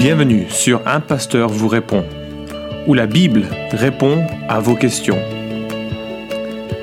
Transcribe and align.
Bienvenue 0.00 0.48
sur 0.48 0.80
Un 0.86 1.00
Pasteur 1.00 1.50
vous 1.50 1.68
répond, 1.68 2.06
où 2.86 2.94
la 2.94 3.06
Bible 3.06 3.44
répond 3.70 4.26
à 4.48 4.58
vos 4.58 4.74
questions. 4.74 5.18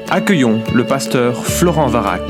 Accueillons 0.08 0.62
le 0.76 0.86
pasteur 0.86 1.44
Florent 1.44 1.88
Varac. 1.88 2.22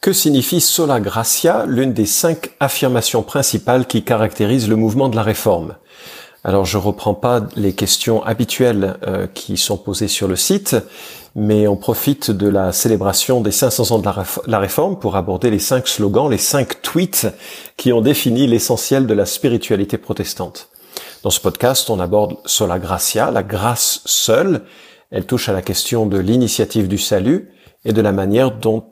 Que 0.00 0.12
signifie 0.12 0.60
sola 0.60 1.00
gratia, 1.00 1.64
l'une 1.66 1.92
des 1.92 2.06
cinq 2.06 2.50
affirmations 2.60 3.24
principales 3.24 3.86
qui 3.86 4.04
caractérisent 4.04 4.68
le 4.68 4.76
mouvement 4.76 5.08
de 5.08 5.16
la 5.16 5.24
réforme? 5.24 5.74
Alors 6.44 6.66
je 6.66 6.76
reprends 6.76 7.14
pas 7.14 7.46
les 7.56 7.72
questions 7.72 8.22
habituelles 8.22 8.98
euh, 9.06 9.26
qui 9.26 9.56
sont 9.56 9.78
posées 9.78 10.08
sur 10.08 10.28
le 10.28 10.36
site, 10.36 10.76
mais 11.34 11.66
on 11.66 11.76
profite 11.76 12.30
de 12.30 12.46
la 12.48 12.70
célébration 12.70 13.40
des 13.40 13.50
500 13.50 13.92
ans 13.92 13.98
de 13.98 14.08
la, 14.46 14.58
réforme 14.58 14.98
pour 14.98 15.16
aborder 15.16 15.50
les 15.50 15.58
cinq 15.58 15.88
slogans, 15.88 16.30
les 16.30 16.38
cinq 16.38 16.82
tweets 16.82 17.26
qui 17.78 17.94
ont 17.94 18.02
défini 18.02 18.46
l'essentiel 18.46 19.06
de 19.06 19.14
la 19.14 19.24
spiritualité 19.24 19.96
protestante. 19.96 20.68
Dans 21.22 21.30
ce 21.30 21.40
podcast, 21.40 21.88
on 21.88 21.98
aborde 21.98 22.36
sola 22.44 22.78
gratia, 22.78 23.30
la 23.30 23.42
grâce 23.42 24.02
seule. 24.04 24.64
Elle 25.10 25.24
touche 25.24 25.48
à 25.48 25.54
la 25.54 25.62
question 25.62 26.04
de 26.04 26.18
l'initiative 26.18 26.88
du 26.88 26.98
salut 26.98 27.50
et 27.86 27.94
de 27.94 28.02
la 28.02 28.12
manière 28.12 28.50
dont 28.50 28.84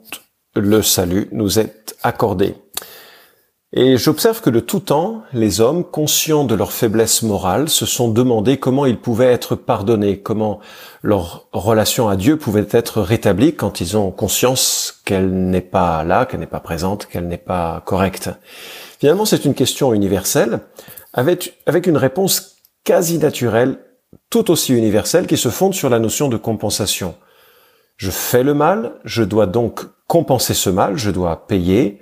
le 0.55 0.81
salut 0.81 1.29
nous 1.31 1.59
est 1.59 1.95
accordé. 2.01 2.55
Et 3.75 3.97
j'observe 3.97 4.39
que 4.41 4.51
de 4.51 4.59
tout 4.59 4.81
temps, 4.81 5.23
les 5.33 5.59
hommes, 5.59 5.83
conscients 5.83 6.43
de 6.43 6.53
leur 6.53 6.71
faiblesse 6.71 7.23
morale, 7.23 7.69
se 7.69 7.87
sont 7.87 8.07
demandé 8.07 8.57
comment 8.57 8.85
ils 8.85 8.99
pouvaient 8.99 9.31
être 9.31 9.55
pardonnés, 9.55 10.19
comment 10.19 10.59
leur 11.01 11.47
relation 11.53 12.07
à 12.07 12.15
Dieu 12.15 12.37
pouvait 12.37 12.67
être 12.69 13.01
rétablie 13.01 13.55
quand 13.55 13.81
ils 13.81 13.97
ont 13.97 14.11
conscience 14.11 15.01
qu'elle 15.05 15.33
n'est 15.33 15.59
pas 15.59 16.03
là, 16.03 16.27
qu'elle 16.27 16.41
n'est 16.41 16.45
pas 16.45 16.59
présente, 16.59 17.07
qu'elle 17.07 17.27
n'est 17.27 17.37
pas 17.39 17.81
correcte. 17.83 18.29
Finalement, 18.99 19.25
c'est 19.25 19.43
une 19.43 19.55
question 19.55 19.91
universelle, 19.95 20.59
avec, 21.11 21.59
avec 21.65 21.87
une 21.87 21.97
réponse 21.97 22.57
quasi 22.83 23.17
naturelle, 23.17 23.79
tout 24.29 24.51
aussi 24.51 24.75
universelle, 24.75 25.25
qui 25.25 25.37
se 25.37 25.49
fonde 25.49 25.73
sur 25.73 25.89
la 25.89 25.97
notion 25.97 26.29
de 26.29 26.37
compensation. 26.37 27.15
Je 27.97 28.11
fais 28.11 28.43
le 28.43 28.53
mal, 28.53 28.99
je 29.03 29.23
dois 29.23 29.47
donc 29.47 29.81
compenser 30.05 30.53
ce 30.53 30.69
mal, 30.69 30.95
je 30.95 31.09
dois 31.09 31.47
payer, 31.47 32.01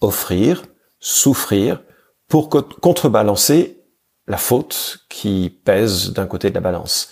offrir, 0.00 0.62
souffrir 1.02 1.82
pour 2.28 2.48
contrebalancer 2.48 3.82
la 4.26 4.38
faute 4.38 5.00
qui 5.10 5.60
pèse 5.64 6.12
d'un 6.12 6.26
côté 6.26 6.48
de 6.48 6.54
la 6.54 6.60
balance. 6.60 7.10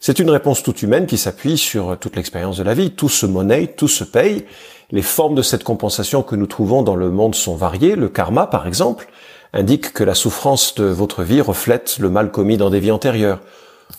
C'est 0.00 0.18
une 0.18 0.30
réponse 0.30 0.62
toute 0.62 0.82
humaine 0.82 1.06
qui 1.06 1.18
s'appuie 1.18 1.58
sur 1.58 1.98
toute 1.98 2.16
l'expérience 2.16 2.56
de 2.56 2.62
la 2.62 2.72
vie. 2.72 2.92
Tout 2.92 3.10
se 3.10 3.26
monnaie, 3.26 3.66
tout 3.66 3.88
se 3.88 4.04
paye. 4.04 4.46
Les 4.90 5.02
formes 5.02 5.34
de 5.34 5.42
cette 5.42 5.64
compensation 5.64 6.22
que 6.22 6.36
nous 6.36 6.46
trouvons 6.46 6.82
dans 6.82 6.96
le 6.96 7.10
monde 7.10 7.34
sont 7.34 7.56
variées. 7.56 7.96
Le 7.96 8.08
karma, 8.08 8.46
par 8.46 8.66
exemple, 8.66 9.08
indique 9.52 9.92
que 9.92 10.04
la 10.04 10.14
souffrance 10.14 10.74
de 10.74 10.84
votre 10.84 11.22
vie 11.22 11.40
reflète 11.40 11.98
le 11.98 12.10
mal 12.10 12.30
commis 12.30 12.56
dans 12.56 12.70
des 12.70 12.80
vies 12.80 12.90
antérieures. 12.90 13.40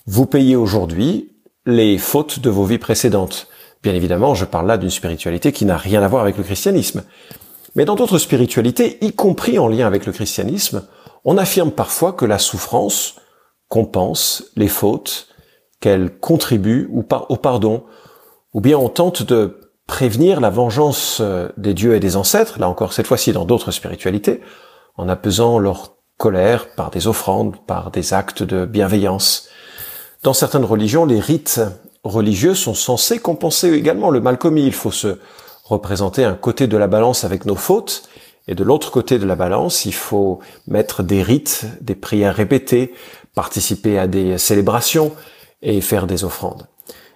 Vous 0.08 0.26
payez 0.26 0.56
aujourd'hui 0.56 1.32
les 1.66 1.98
fautes 1.98 2.40
de 2.40 2.50
vos 2.50 2.66
vies 2.66 2.80
précédentes. 2.80 3.48
Bien 3.82 3.94
évidemment, 3.94 4.36
je 4.36 4.46
parle 4.46 4.68
là 4.68 4.78
d'une 4.78 4.90
spiritualité 4.90 5.52
qui 5.52 5.66
n'a 5.66 5.78
rien 5.78 6.02
à 6.02 6.08
voir 6.08 6.24
avec 6.24 6.38
le 6.38 6.44
christianisme. 6.44 7.04
Mais 7.76 7.86
dans 7.86 7.96
d'autres 7.96 8.20
spiritualités, 8.20 9.04
y 9.04 9.14
compris 9.14 9.58
en 9.58 9.68
lien 9.68 9.88
avec 9.88 10.06
le 10.06 10.12
christianisme, 10.12 10.86
on 11.26 11.38
affirme 11.38 11.72
parfois 11.72 12.14
que 12.14 12.26
la 12.26 12.40
souffrance 12.40 13.16
compense 13.68 14.52
les 14.56 14.68
fautes, 14.68 15.28
qu'elle 15.80 16.18
contribue 16.20 16.90
au 16.94 17.36
pardon, 17.38 17.84
ou 18.54 18.62
bien 18.62 18.78
on 18.78 18.90
tente 18.90 19.24
de 19.24 19.60
prévenir 19.88 20.40
la 20.40 20.50
vengeance 20.50 21.20
euh, 21.22 21.50
des 21.58 21.74
dieux 21.74 21.96
et 21.96 22.00
des 22.00 22.16
ancêtres, 22.16 22.60
là 22.60 22.70
encore 22.70 22.94
cette 22.94 23.08
fois-ci 23.08 23.34
dans 23.34 23.46
d'autres 23.46 23.72
spiritualités, 23.72 24.42
en 24.96 25.10
apaisant 25.10 25.60
leur 25.60 25.98
colère 26.18 26.74
par 26.76 26.92
des 26.92 27.08
offrandes, 27.08 27.58
par 27.66 27.92
des 27.92 28.14
actes 28.14 28.44
de 28.44 28.66
bienveillance. 28.66 29.50
Dans 30.22 30.34
certaines 30.34 30.64
religions, 30.64 31.06
les 31.06 31.20
rites 31.20 31.60
religieux 32.04 32.54
sont 32.54 32.74
censés 32.74 33.20
compenser 33.20 33.74
également 33.74 34.10
le 34.10 34.22
mal 34.22 34.38
commis. 34.38 34.66
Il 34.66 34.74
faut 34.74 34.92
se 34.92 35.20
représenter 35.64 36.24
un 36.24 36.36
côté 36.36 36.68
de 36.68 36.78
la 36.78 36.88
balance 36.88 37.24
avec 37.24 37.46
nos 37.46 37.56
fautes, 37.56 38.10
et 38.48 38.56
de 38.56 38.64
l'autre 38.64 38.92
côté 38.92 39.20
de 39.20 39.26
la 39.26 39.36
balance, 39.36 39.86
il 39.86 39.94
faut 39.94 40.40
mettre 40.68 41.02
des 41.02 41.22
rites, 41.22 41.66
des 41.82 41.96
prières 41.96 42.36
répétées, 42.36 42.94
participer 43.36 43.98
à 43.98 44.08
des 44.08 44.38
célébrations 44.38 45.14
et 45.62 45.80
faire 45.80 46.08
des 46.08 46.26
offrandes. 46.26 46.68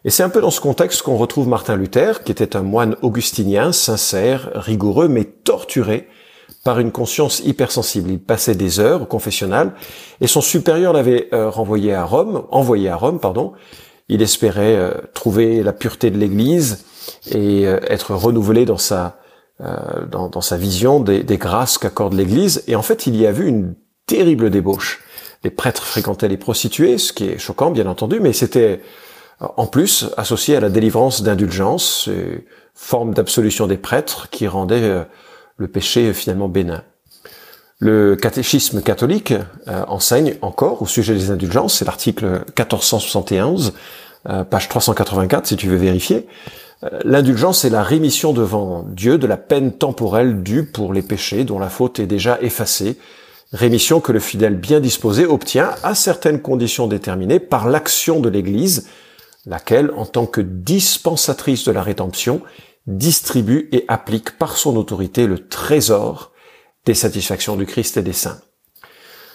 Et 0.06 0.10
c'est 0.10 0.24
un 0.24 0.30
peu 0.30 0.40
dans 0.40 0.52
ce 0.52 0.62
contexte 0.62 1.02
qu'on 1.02 1.18
retrouve 1.18 1.50
Martin 1.50 1.76
Luther, 1.76 2.24
qui 2.24 2.32
était 2.32 2.56
un 2.56 2.62
moine 2.62 2.96
augustinien, 3.02 3.74
sincère, 3.74 4.52
rigoureux, 4.56 5.10
mais 5.10 5.26
torturé 5.26 6.08
par 6.64 6.80
une 6.80 6.92
conscience 6.92 7.42
hypersensible. 7.42 8.12
Il 8.12 8.20
passait 8.20 8.56
des 8.56 8.80
heures 8.80 9.02
au 9.02 9.06
confessionnal, 9.06 9.74
et 10.22 10.28
son 10.28 10.40
supérieur 10.40 10.94
l'avait 10.94 11.28
euh, 11.34 11.50
renvoyé 11.50 11.94
à 11.94 12.06
Rome, 12.06 12.44
envoyé 12.52 12.90
à 12.90 12.96
Rome, 12.96 13.20
pardon. 13.20 13.52
Il 14.08 14.22
espérait 14.22 14.78
euh, 14.78 14.94
trouver 15.14 15.62
la 15.62 15.74
pureté 15.74 16.10
de 16.10 16.18
l'Église, 16.18 16.86
et 17.32 17.68
euh, 17.68 17.80
être 17.88 18.14
renouvelé 18.14 18.66
dans 18.66 18.78
sa 18.78 19.18
euh, 19.60 20.06
dans, 20.06 20.30
dans, 20.30 20.42
sa 20.42 20.56
vision 20.56 21.00
des, 21.00 21.24
des 21.24 21.38
grâces 21.38 21.80
qu'accorde 21.80 22.14
l'Église. 22.14 22.64
Et 22.68 22.76
en 22.76 22.84
fait, 22.84 23.08
il 23.08 23.16
y 23.16 23.26
a 23.26 23.32
vu 23.32 23.48
une 23.48 23.74
terrible 24.06 24.52
débauche. 24.52 25.02
Les 25.44 25.50
prêtres 25.50 25.84
fréquentaient 25.84 26.28
les 26.28 26.38
prostituées, 26.38 27.00
ce 27.00 27.12
qui 27.12 27.26
est 27.26 27.40
choquant, 27.40 27.72
bien 27.72 27.88
entendu, 27.88 28.20
mais 28.20 28.34
c'était 28.34 28.82
euh, 29.42 29.48
en 29.58 29.66
plus 29.66 30.12
associé 30.16 30.56
à 30.56 30.60
la 30.60 30.70
délivrance 30.70 31.24
d'indulgence, 31.24 32.08
forme 32.76 33.16
d'absolution 33.16 33.66
des 33.66 33.78
prêtres 33.78 34.30
qui 34.30 34.48
rendait 34.48 35.06
le 35.58 35.68
péché 35.68 36.14
finalement 36.14 36.50
bénin. 36.50 36.84
Le 37.80 38.16
catéchisme 38.16 38.84
catholique 38.84 39.34
enseigne 39.66 40.36
encore 40.42 40.82
au 40.82 40.86
sujet 40.88 41.14
des 41.16 41.32
indulgences, 41.32 41.76
c'est 41.76 41.86
l'article 41.86 42.44
1471, 42.58 43.74
page 44.50 44.70
384 44.70 45.48
si 45.48 45.56
tu 45.56 45.68
veux 45.68 45.78
vérifier, 45.78 46.28
l'indulgence 47.04 47.66
est 47.66 47.70
la 47.70 47.84
rémission 47.84 48.34
devant 48.34 48.84
Dieu 48.84 49.18
de 49.18 49.28
la 49.28 49.38
peine 49.38 49.72
temporelle 49.72 50.44
due 50.44 50.66
pour 50.66 50.94
les 50.94 51.02
péchés 51.02 51.44
dont 51.44 51.60
la 51.60 51.70
faute 51.70 52.00
est 52.00 52.08
déjà 52.08 52.40
effacée, 52.42 52.98
rémission 53.52 54.00
que 54.00 54.12
le 54.12 54.20
fidèle 54.20 54.56
bien 54.56 54.80
disposé 54.80 55.26
obtient 55.26 55.72
à 55.84 55.96
certaines 55.96 56.42
conditions 56.42 56.88
déterminées 56.88 57.40
par 57.40 57.68
l'action 57.68 58.20
de 58.20 58.30
l'Église, 58.30 58.88
laquelle, 59.46 59.92
en 59.96 60.06
tant 60.06 60.26
que 60.26 60.42
dispensatrice 60.42 61.64
de 61.64 61.72
la 61.72 61.82
rédemption, 61.82 62.42
distribue 62.86 63.70
et 63.72 63.86
applique 63.88 64.38
par 64.38 64.58
son 64.58 64.76
autorité 64.76 65.28
le 65.28 65.48
trésor 65.48 66.32
des 66.86 66.94
satisfactions 66.94 67.56
du 67.56 67.66
Christ 67.66 67.98
et 67.98 68.02
des 68.02 68.14
saints. 68.14 68.40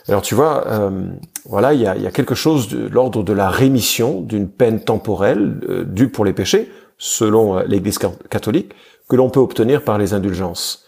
Alors 0.09 0.22
tu 0.22 0.34
vois, 0.34 0.66
euh, 0.66 1.06
voilà, 1.44 1.74
il 1.74 1.80
y 1.80 1.86
a, 1.86 2.10
quelque 2.10 2.34
chose 2.34 2.69
de 2.69 2.88
l'ordre 2.88 3.22
de 3.22 3.32
la 3.32 3.48
rémission 3.48 4.20
d'une 4.20 4.48
peine 4.48 4.82
temporelle 4.82 5.60
euh, 5.69 5.84
due 5.84 6.09
pour 6.09 6.24
les 6.24 6.32
péchés, 6.32 6.70
selon 6.98 7.58
euh, 7.58 7.62
l'Église 7.66 7.98
catholique, 8.30 8.72
que 9.08 9.16
l'on 9.16 9.30
peut 9.30 9.41
obtenir 9.41 9.82
par 9.82 9.98
les 9.98 10.14
indulgences. 10.14 10.84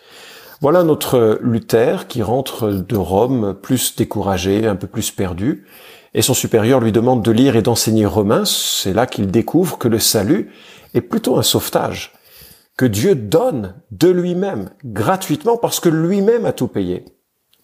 Voilà 0.60 0.82
notre 0.82 1.38
Luther 1.42 2.06
qui 2.06 2.22
rentre 2.22 2.70
de 2.70 2.96
Rome 2.96 3.54
plus 3.60 3.96
découragé, 3.96 4.66
un 4.66 4.76
peu 4.76 4.86
plus 4.86 5.10
perdu, 5.10 5.66
et 6.14 6.22
son 6.22 6.32
supérieur 6.32 6.80
lui 6.80 6.92
demande 6.92 7.22
de 7.22 7.32
lire 7.32 7.56
et 7.56 7.62
d'enseigner 7.62 8.06
romain. 8.06 8.44
C'est 8.44 8.94
là 8.94 9.06
qu'il 9.06 9.30
découvre 9.30 9.78
que 9.78 9.88
le 9.88 9.98
salut 9.98 10.52
est 10.94 11.00
plutôt 11.00 11.36
un 11.36 11.42
sauvetage, 11.42 12.12
que 12.76 12.86
Dieu 12.86 13.14
donne 13.14 13.74
de 13.90 14.08
lui-même, 14.08 14.70
gratuitement, 14.84 15.56
parce 15.56 15.80
que 15.80 15.88
lui-même 15.88 16.46
a 16.46 16.52
tout 16.52 16.68
payé. 16.68 17.04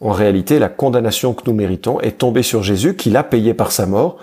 En 0.00 0.12
réalité, 0.12 0.58
la 0.58 0.68
condamnation 0.68 1.32
que 1.32 1.48
nous 1.48 1.54
méritons 1.54 2.00
est 2.00 2.18
tombée 2.18 2.42
sur 2.42 2.62
Jésus, 2.62 2.96
qu'il 2.96 3.16
a 3.16 3.22
payé 3.22 3.54
par 3.54 3.70
sa 3.70 3.86
mort, 3.86 4.18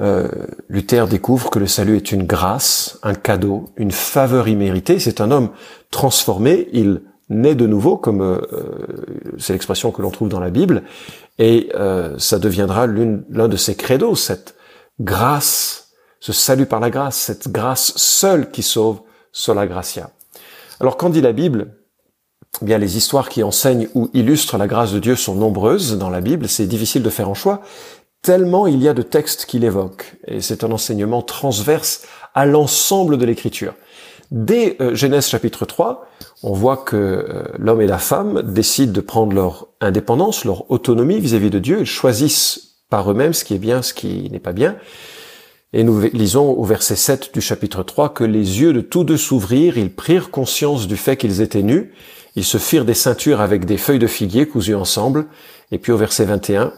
euh, 0.00 0.28
Luther 0.68 1.06
découvre 1.06 1.50
que 1.50 1.58
le 1.58 1.66
salut 1.66 1.96
est 1.96 2.10
une 2.10 2.24
grâce, 2.24 2.98
un 3.02 3.14
cadeau, 3.14 3.70
une 3.76 3.92
faveur 3.92 4.48
imméritée. 4.48 4.98
C'est 4.98 5.20
un 5.20 5.30
homme 5.30 5.50
transformé, 5.90 6.68
il 6.72 7.02
naît 7.28 7.54
de 7.54 7.66
nouveau, 7.66 7.96
comme 7.96 8.20
euh, 8.20 8.40
c'est 9.38 9.52
l'expression 9.52 9.92
que 9.92 10.02
l'on 10.02 10.10
trouve 10.10 10.28
dans 10.28 10.40
la 10.40 10.50
Bible, 10.50 10.82
et 11.38 11.70
euh, 11.74 12.18
ça 12.18 12.38
deviendra 12.38 12.86
l'un 12.86 13.48
de 13.48 13.56
ses 13.56 13.76
credos, 13.76 14.16
cette 14.16 14.54
grâce, 15.00 15.92
ce 16.20 16.32
salut 16.32 16.66
par 16.66 16.80
la 16.80 16.90
grâce, 16.90 17.16
cette 17.16 17.48
grâce 17.48 17.96
seule 17.96 18.50
qui 18.50 18.62
sauve, 18.62 19.00
sola 19.32 19.66
gratia. 19.66 20.10
Alors 20.80 20.96
quand 20.96 21.10
dit 21.10 21.20
la 21.20 21.32
Bible, 21.32 21.76
eh 22.62 22.64
bien 22.64 22.78
les 22.78 22.96
histoires 22.96 23.28
qui 23.28 23.42
enseignent 23.42 23.88
ou 23.94 24.10
illustrent 24.12 24.58
la 24.58 24.66
grâce 24.66 24.92
de 24.92 24.98
Dieu 24.98 25.16
sont 25.16 25.34
nombreuses 25.34 25.98
dans 25.98 26.10
la 26.10 26.20
Bible, 26.20 26.48
c'est 26.48 26.66
difficile 26.66 27.02
de 27.02 27.10
faire 27.10 27.28
un 27.28 27.34
choix, 27.34 27.62
tellement 28.24 28.66
il 28.66 28.82
y 28.82 28.88
a 28.88 28.94
de 28.94 29.02
textes 29.02 29.44
qui 29.44 29.60
l'évoquent. 29.60 30.16
Et 30.26 30.40
c'est 30.40 30.64
un 30.64 30.72
enseignement 30.72 31.22
transverse 31.22 32.02
à 32.34 32.46
l'ensemble 32.46 33.18
de 33.18 33.26
l'écriture. 33.26 33.74
Dès 34.30 34.76
euh, 34.80 34.94
Genèse 34.94 35.28
chapitre 35.28 35.66
3, 35.66 36.08
on 36.42 36.54
voit 36.54 36.78
que 36.78 36.96
euh, 36.96 37.44
l'homme 37.58 37.82
et 37.82 37.86
la 37.86 37.98
femme 37.98 38.42
décident 38.42 38.92
de 38.92 39.00
prendre 39.00 39.34
leur 39.34 39.68
indépendance, 39.80 40.44
leur 40.44 40.70
autonomie 40.70 41.20
vis-à-vis 41.20 41.50
de 41.50 41.58
Dieu. 41.58 41.80
Ils 41.80 41.86
choisissent 41.86 42.78
par 42.88 43.10
eux-mêmes 43.10 43.34
ce 43.34 43.44
qui 43.44 43.54
est 43.54 43.58
bien, 43.58 43.82
ce 43.82 43.92
qui 43.92 44.28
n'est 44.30 44.40
pas 44.40 44.52
bien. 44.52 44.76
Et 45.74 45.84
nous 45.84 46.00
lisons 46.00 46.50
au 46.50 46.64
verset 46.64 46.96
7 46.96 47.34
du 47.34 47.40
chapitre 47.40 47.82
3 47.82 48.14
que 48.14 48.24
les 48.24 48.60
yeux 48.60 48.72
de 48.72 48.80
tous 48.80 49.04
deux 49.04 49.16
s'ouvrirent, 49.16 49.76
ils 49.76 49.92
prirent 49.92 50.30
conscience 50.30 50.86
du 50.86 50.96
fait 50.96 51.16
qu'ils 51.16 51.40
étaient 51.40 51.62
nus, 51.62 51.92
ils 52.36 52.44
se 52.44 52.58
firent 52.58 52.84
des 52.84 52.94
ceintures 52.94 53.40
avec 53.40 53.64
des 53.64 53.76
feuilles 53.76 53.98
de 53.98 54.06
figuier 54.06 54.46
cousues 54.46 54.76
ensemble, 54.76 55.26
et 55.72 55.78
puis 55.78 55.90
au 55.90 55.96
verset 55.96 56.24
21, 56.24 56.72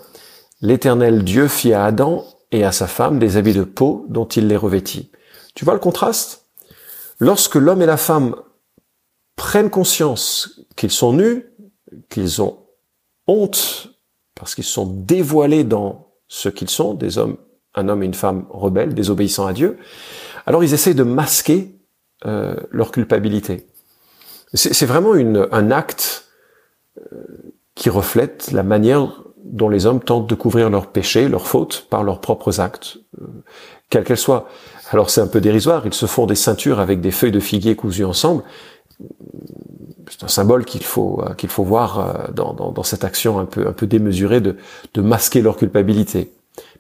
l'Éternel 0.61 1.25
Dieu 1.25 1.49
fit 1.49 1.73
à 1.73 1.85
Adam 1.85 2.25
et 2.53 2.65
à 2.65 2.73
sa 2.73 2.87
femme 2.87 3.19
des 3.19 3.37
habits 3.37 3.55
de 3.55 3.65
peau 3.65 4.07
dont 4.09 4.27
il 4.27 4.49
les 4.49 4.57
revêtit. 4.57 5.11
Tu 5.55 5.65
vois 5.65 5.75
le 5.75 5.81
contraste? 5.81 6.47
Lorsque 7.19 7.55
l'homme 7.55 7.83
et 7.83 7.87
la 7.87 7.97
femme 7.97 8.37
prennent 9.37 9.71
conscience 9.71 10.61
qu'ils 10.77 10.91
sont 10.91 11.13
nus, 11.13 11.47
qu'ils 12.09 12.43
ont 12.43 12.59
honte 13.27 13.91
parce 14.35 14.55
qu'ils 14.55 14.65
sont 14.65 14.87
dévoilés 14.87 15.65
dans 15.65 16.09
ce 16.29 16.49
qu'ils 16.49 16.71
sont, 16.71 16.95
des 16.95 17.19
hommes 17.19 17.37
un 17.77 17.89
homme 17.89 18.03
et 18.03 18.07
une 18.07 18.15
femme 18.15 18.47
rebelles, 18.51 18.95
désobéissant 18.95 19.47
à 19.47 19.53
Dieu, 19.53 19.79
alors 20.47 20.65
ils 20.65 20.75
essayent 20.75 20.95
de 20.95 21.03
masquer 21.03 21.79
euh, 22.25 22.57
leur 22.71 22.91
culpabilité. 22.91 23.67
C'est 24.55 24.87
vraiment 24.87 25.15
une, 25.15 25.47
un 25.53 25.71
acte 25.71 26.31
euh, 27.13 27.25
qui 27.75 27.91
reflète 27.91 28.53
la 28.53 28.63
manière 28.63 29.23
dont 29.53 29.69
les 29.69 29.87
hommes 29.87 30.01
tentent 30.01 30.29
de 30.29 30.35
couvrir 30.35 30.71
leurs 30.71 30.89
péchés, 30.89 31.29
leurs 31.29 31.47
fautes, 31.47 31.87
par 31.91 32.03
leurs 32.03 32.21
propres 32.21 32.61
actes, 32.61 32.99
euh, 33.21 33.27
quels 33.91 34.05
qu'elles 34.05 34.17
soient. 34.17 34.49
Alors 34.91 35.11
c'est 35.11 35.21
un 35.21 35.27
peu 35.27 35.41
dérisoire, 35.41 35.87
ils 35.87 35.95
se 35.95 36.07
font 36.07 36.27
des 36.27 36.35
ceintures 36.35 36.81
avec 36.81 37.01
des 37.01 37.11
feuilles 37.11 37.33
de 37.33 37.41
figuier 37.41 37.75
cousues 37.77 38.05
ensemble. 38.05 38.43
C'est 40.09 40.23
un 40.23 40.29
symbole 40.29 40.65
qu'il 40.65 40.85
faut 40.85 41.23
qu'il 41.37 41.49
faut 41.49 41.65
voir 41.65 42.31
dans, 42.33 42.55
dans, 42.55 42.71
dans, 42.71 42.83
cette 42.85 43.03
action 43.03 43.41
un 43.41 43.45
peu 43.45 43.67
un 43.67 43.73
peu 43.73 43.87
démesurée 43.87 44.41
de, 44.41 44.57
de 44.95 45.01
masquer 45.01 45.43
leur 45.43 45.57
culpabilité. 45.57 46.33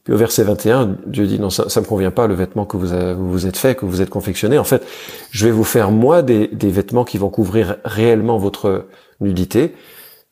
Puis 0.06 0.14
au 0.14 0.16
verset 0.16 0.44
21, 0.44 0.98
Dieu 1.06 1.26
dit 1.26 1.40
non, 1.40 1.50
ça, 1.50 1.68
ça 1.68 1.80
me 1.80 1.86
convient 1.86 2.12
pas 2.12 2.28
le 2.28 2.34
vêtement 2.34 2.64
que 2.64 2.76
vous, 2.76 3.28
vous 3.28 3.46
êtes 3.48 3.56
fait, 3.56 3.74
que 3.74 3.84
vous 3.84 4.00
êtes 4.00 4.08
confectionné. 4.08 4.56
En 4.56 4.62
fait, 4.62 4.86
je 5.32 5.46
vais 5.46 5.50
vous 5.50 5.64
faire 5.64 5.90
moi 5.90 6.22
des, 6.22 6.46
des 6.46 6.70
vêtements 6.70 7.04
qui 7.04 7.18
vont 7.18 7.28
couvrir 7.28 7.78
réellement 7.84 8.38
votre 8.38 8.86
nudité. 9.20 9.74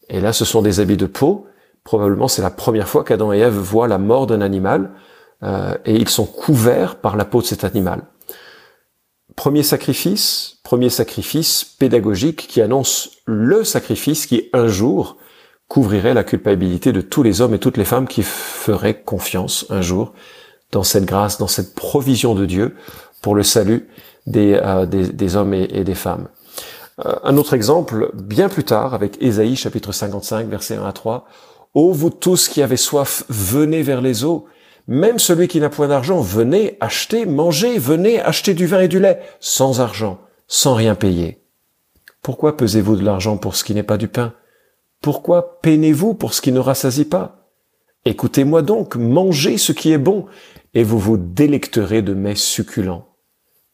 Et 0.08 0.20
là, 0.20 0.32
ce 0.32 0.44
sont 0.44 0.62
des 0.62 0.78
habits 0.78 0.96
de 0.96 1.06
peau. 1.06 1.46
Probablement, 1.84 2.28
c'est 2.28 2.42
la 2.42 2.50
première 2.50 2.88
fois 2.88 3.04
qu'Adam 3.04 3.32
et 3.32 3.38
Ève 3.38 3.54
voient 3.54 3.88
la 3.88 3.98
mort 3.98 4.26
d'un 4.26 4.40
animal, 4.40 4.90
euh, 5.42 5.74
et 5.84 5.94
ils 5.94 6.08
sont 6.08 6.26
couverts 6.26 6.96
par 6.96 7.16
la 7.16 7.24
peau 7.24 7.42
de 7.42 7.46
cet 7.46 7.64
animal. 7.64 8.02
Premier 9.36 9.62
sacrifice, 9.62 10.58
premier 10.62 10.90
sacrifice 10.90 11.64
pédagogique 11.64 12.46
qui 12.46 12.62
annonce 12.62 13.10
le 13.26 13.64
sacrifice 13.64 14.26
qui 14.26 14.48
un 14.52 14.68
jour 14.68 15.18
couvrirait 15.68 16.14
la 16.14 16.24
culpabilité 16.24 16.92
de 16.92 17.00
tous 17.00 17.22
les 17.22 17.40
hommes 17.40 17.54
et 17.54 17.58
toutes 17.58 17.76
les 17.76 17.84
femmes 17.84 18.06
qui 18.06 18.22
feraient 18.22 19.02
confiance 19.02 19.66
un 19.70 19.82
jour 19.82 20.12
dans 20.70 20.84
cette 20.84 21.04
grâce, 21.04 21.38
dans 21.38 21.48
cette 21.48 21.74
provision 21.74 22.34
de 22.34 22.46
Dieu 22.46 22.76
pour 23.22 23.34
le 23.34 23.42
salut 23.42 23.88
des, 24.26 24.54
euh, 24.62 24.86
des, 24.86 25.36
hommes 25.36 25.54
et, 25.54 25.84
des 25.84 25.94
femmes. 25.94 26.28
Euh, 27.04 27.14
un 27.24 27.36
autre 27.36 27.54
exemple, 27.54 28.10
bien 28.14 28.48
plus 28.48 28.64
tard, 28.64 28.94
avec 28.94 29.20
Ésaïe 29.20 29.56
chapitre 29.56 29.92
55, 29.92 30.48
verset 30.48 30.76
1 30.76 30.84
à 30.84 30.92
3. 30.92 31.26
Ô 31.74 31.92
vous 31.92 32.10
tous 32.10 32.48
qui 32.48 32.62
avez 32.62 32.76
soif, 32.76 33.24
venez 33.28 33.82
vers 33.82 34.00
les 34.00 34.24
eaux. 34.24 34.46
Même 34.86 35.18
celui 35.18 35.48
qui 35.48 35.58
n'a 35.58 35.70
point 35.70 35.88
d'argent, 35.88 36.20
venez 36.20 36.76
acheter, 36.78 37.26
manger, 37.26 37.78
venez 37.78 38.20
acheter 38.20 38.54
du 38.54 38.66
vin 38.66 38.80
et 38.80 38.88
du 38.88 39.00
lait, 39.00 39.20
sans 39.40 39.80
argent, 39.80 40.20
sans 40.46 40.74
rien 40.74 40.94
payer. 40.94 41.40
Pourquoi 42.22 42.56
pesez-vous 42.56 42.96
de 42.96 43.04
l'argent 43.04 43.36
pour 43.36 43.56
ce 43.56 43.64
qui 43.64 43.74
n'est 43.74 43.82
pas 43.82 43.96
du 43.96 44.06
pain? 44.06 44.34
Pourquoi 45.00 45.58
peinez-vous 45.62 46.14
pour 46.14 46.32
ce 46.32 46.40
qui 46.40 46.52
ne 46.52 46.60
rassasie 46.60 47.06
pas? 47.06 47.48
Écoutez-moi 48.04 48.62
donc, 48.62 48.94
mangez 48.96 49.58
ce 49.58 49.72
qui 49.72 49.90
est 49.90 49.98
bon, 49.98 50.26
et 50.74 50.84
vous 50.84 50.98
vous 50.98 51.16
délecterez 51.16 52.02
de 52.02 52.14
mets 52.14 52.36
succulents. 52.36 53.08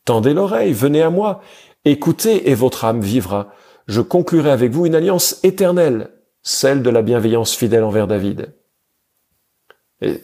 Tendez 0.04 0.32
l'oreille, 0.32 0.72
venez 0.72 1.02
à 1.02 1.10
moi, 1.10 1.42
écoutez, 1.84 2.50
et 2.50 2.54
votre 2.54 2.84
âme 2.84 3.00
vivra. 3.00 3.52
Je 3.88 4.00
conclurai 4.00 4.50
avec 4.50 4.72
vous 4.72 4.86
une 4.86 4.94
alliance 4.94 5.38
éternelle, 5.42 6.10
celle 6.42 6.82
de 6.82 6.90
la 6.90 7.02
bienveillance 7.02 7.54
fidèle 7.54 7.84
envers 7.84 8.06
David. 8.06 8.52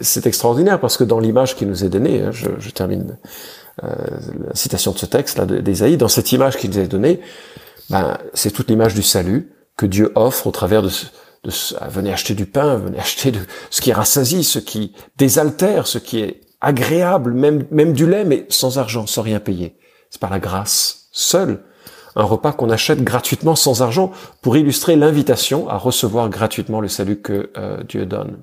C'est 0.00 0.26
extraordinaire 0.26 0.80
parce 0.80 0.96
que 0.96 1.04
dans 1.04 1.20
l'image 1.20 1.54
qui 1.54 1.66
nous 1.66 1.84
est 1.84 1.90
donnée, 1.90 2.22
hein, 2.22 2.30
je, 2.32 2.70
termine 2.70 3.18
euh, 3.84 3.94
la 4.48 4.54
citation 4.54 4.92
de 4.92 4.98
ce 4.98 5.04
texte 5.04 5.36
là 5.36 5.44
d'Ésaïe, 5.44 5.98
dans 5.98 6.08
cette 6.08 6.32
image 6.32 6.56
qui 6.56 6.68
nous 6.68 6.78
est 6.78 6.88
donnée, 6.88 7.20
ben, 7.90 8.16
c'est 8.32 8.50
toute 8.50 8.70
l'image 8.70 8.94
du 8.94 9.02
salut, 9.02 9.52
que 9.76 9.84
Dieu 9.84 10.12
offre 10.14 10.46
au 10.46 10.50
travers 10.50 10.80
de, 10.80 10.88
de, 10.88 11.50
ah, 11.78 11.88
venez 11.88 12.10
acheter 12.10 12.34
du 12.34 12.46
pain, 12.46 12.76
venez 12.76 12.98
acheter 12.98 13.32
de, 13.32 13.40
ce 13.68 13.82
qui 13.82 13.92
rassasie, 13.92 14.44
ce 14.44 14.58
qui 14.58 14.94
désaltère, 15.18 15.86
ce 15.86 15.98
qui 15.98 16.20
est 16.20 16.40
agréable, 16.62 17.34
même, 17.34 17.66
même 17.70 17.92
du 17.92 18.06
lait, 18.06 18.24
mais 18.24 18.46
sans 18.48 18.78
argent, 18.78 19.06
sans 19.06 19.22
rien 19.22 19.40
payer. 19.40 19.76
C'est 20.08 20.20
par 20.20 20.30
la 20.30 20.38
grâce 20.38 21.08
seule. 21.12 21.62
Un 22.16 22.24
repas 22.24 22.52
qu'on 22.52 22.70
achète 22.70 23.04
gratuitement 23.04 23.54
sans 23.54 23.82
argent 23.82 24.10
pour 24.42 24.56
illustrer 24.56 24.96
l'invitation 24.96 25.68
à 25.68 25.76
recevoir 25.76 26.30
gratuitement 26.30 26.80
le 26.80 26.88
salut 26.88 27.20
que 27.20 27.50
euh, 27.56 27.82
Dieu 27.84 28.06
donne. 28.06 28.38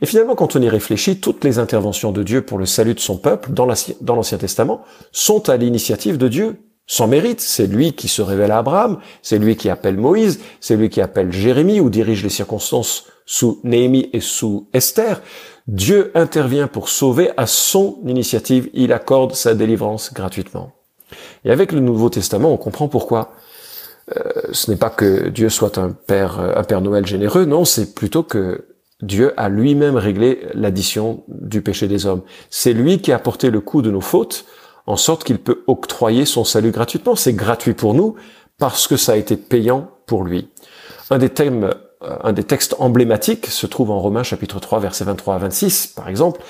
Et 0.00 0.06
finalement, 0.06 0.34
quand 0.34 0.56
on 0.56 0.62
y 0.62 0.68
réfléchit, 0.68 1.20
toutes 1.20 1.44
les 1.44 1.58
interventions 1.58 2.12
de 2.12 2.22
Dieu 2.22 2.42
pour 2.42 2.58
le 2.58 2.66
salut 2.66 2.94
de 2.94 3.00
son 3.00 3.18
peuple 3.18 3.50
dans 3.52 3.66
l'Ancien 3.66 4.38
Testament 4.38 4.82
sont 5.12 5.48
à 5.50 5.56
l'initiative 5.56 6.16
de 6.16 6.28
Dieu 6.28 6.60
sans 6.86 7.06
mérite. 7.06 7.40
C'est 7.40 7.66
lui 7.66 7.92
qui 7.92 8.08
se 8.08 8.22
révèle 8.22 8.52
à 8.52 8.58
Abraham, 8.58 8.98
c'est 9.22 9.38
lui 9.38 9.56
qui 9.56 9.68
appelle 9.68 9.96
Moïse, 9.96 10.40
c'est 10.60 10.76
lui 10.76 10.88
qui 10.88 11.00
appelle 11.00 11.32
Jérémie 11.32 11.80
ou 11.80 11.90
dirige 11.90 12.22
les 12.22 12.30
circonstances 12.30 13.06
sous 13.26 13.60
Néhémie 13.62 14.08
et 14.12 14.20
sous 14.20 14.68
Esther. 14.72 15.20
Dieu 15.68 16.10
intervient 16.14 16.66
pour 16.66 16.88
sauver 16.88 17.30
à 17.36 17.46
son 17.46 17.98
initiative. 18.06 18.70
Il 18.72 18.92
accorde 18.92 19.34
sa 19.34 19.54
délivrance 19.54 20.12
gratuitement. 20.12 20.72
Et 21.44 21.50
avec 21.50 21.72
le 21.72 21.80
Nouveau 21.80 22.10
Testament, 22.10 22.52
on 22.52 22.56
comprend 22.56 22.88
pourquoi. 22.88 23.32
Euh, 24.16 24.22
ce 24.52 24.70
n'est 24.70 24.76
pas 24.76 24.90
que 24.90 25.28
Dieu 25.28 25.48
soit 25.48 25.78
un 25.78 25.90
père, 25.90 26.40
un 26.40 26.64
père 26.64 26.80
Noël 26.80 27.06
généreux, 27.06 27.44
non, 27.44 27.64
c'est 27.64 27.94
plutôt 27.94 28.22
que 28.22 28.66
Dieu 29.02 29.32
a 29.36 29.48
lui-même 29.48 29.96
réglé 29.96 30.46
l'addition 30.54 31.22
du 31.28 31.62
péché 31.62 31.88
des 31.88 32.06
hommes. 32.06 32.22
C'est 32.50 32.72
lui 32.72 33.00
qui 33.00 33.12
a 33.12 33.18
porté 33.18 33.50
le 33.50 33.60
coup 33.60 33.82
de 33.82 33.90
nos 33.90 34.00
fautes 34.00 34.44
en 34.86 34.96
sorte 34.96 35.24
qu'il 35.24 35.38
peut 35.38 35.62
octroyer 35.66 36.24
son 36.24 36.44
salut 36.44 36.70
gratuitement. 36.70 37.16
C'est 37.16 37.32
gratuit 37.32 37.74
pour 37.74 37.94
nous 37.94 38.16
parce 38.58 38.86
que 38.86 38.96
ça 38.96 39.12
a 39.12 39.16
été 39.16 39.36
payant 39.36 39.90
pour 40.06 40.24
lui. 40.24 40.48
Un 41.08 41.18
des 41.18 41.30
thèmes, 41.30 41.64
euh, 42.02 42.16
un 42.22 42.32
des 42.32 42.44
textes 42.44 42.76
emblématiques 42.78 43.46
se 43.46 43.66
trouve 43.66 43.90
en 43.90 44.00
Romains 44.00 44.22
chapitre 44.22 44.60
3 44.60 44.80
versets 44.80 45.04
23 45.04 45.36
à 45.36 45.38
26 45.38 45.88
par 45.88 46.08
exemple. 46.08 46.40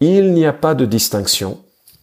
Il 0.00 0.32
n'y 0.32 0.46
a 0.46 0.52
pas 0.52 0.74
de 0.74 0.86
distinction. 0.86 1.58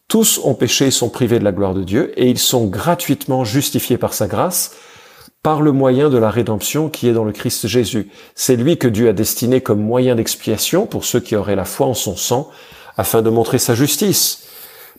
Tous 0.08 0.40
ont 0.44 0.54
péché 0.54 0.88
et 0.88 0.92
sont 0.92 1.10
privés 1.10 1.40
de 1.40 1.44
la 1.44 1.52
gloire 1.52 1.74
de 1.74 1.84
Dieu 1.84 2.14
et 2.18 2.30
ils 2.30 2.40
sont 2.40 2.68
gratuitement 2.68 3.44
justifiés 3.44 3.98
par 3.98 4.14
sa 4.14 4.28
grâce 4.28 4.76
par 5.44 5.62
le 5.62 5.72
moyen 5.72 6.10
de 6.10 6.18
la 6.18 6.30
rédemption 6.30 6.90
qui 6.90 7.08
est 7.08 7.14
dans 7.14 7.24
le 7.24 7.32
Christ 7.32 7.68
Jésus. 7.68 8.10
C'est 8.36 8.56
lui 8.56 8.78
que 8.78 8.88
Dieu 8.88 9.10
a 9.10 9.14
destiné 9.14 9.62
comme 9.62 9.82
moyen 9.82 10.16
d'expiation 10.16 10.88
pour 10.88 11.06
ceux 11.06 11.20
qui 11.20 11.36
auraient 11.36 11.56
la 11.56 11.66
foi 11.66 11.88
en 11.88 11.94
son 11.94 12.16
sang 12.16 12.50
afin 12.98 13.22
de 13.22 13.30
montrer 13.30 13.60
sa 13.60 13.76
justice 13.76 14.48